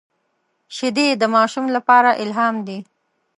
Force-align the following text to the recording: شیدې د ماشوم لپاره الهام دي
شیدې 0.75 1.07
د 1.21 1.23
ماشوم 1.35 1.65
لپاره 1.75 2.09
الهام 2.23 2.55
دي 2.67 2.79